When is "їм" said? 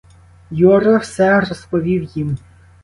2.03-2.37